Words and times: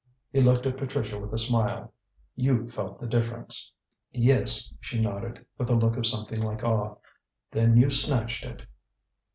He 0.31 0.41
looked 0.41 0.65
at 0.65 0.77
Patricia 0.77 1.19
with 1.19 1.31
a 1.31 1.37
smile. 1.37 1.93
"You 2.35 2.67
felt 2.71 2.99
the 2.99 3.05
difference." 3.05 3.71
"Yes," 4.11 4.75
she 4.81 4.99
nodded, 4.99 5.45
with 5.59 5.69
a 5.69 5.75
look 5.75 5.95
of 5.95 6.07
something 6.07 6.41
like 6.41 6.63
awe. 6.63 6.95
"Then 7.51 7.77
you 7.77 7.91
snatched 7.91 8.43
it." 8.43 8.63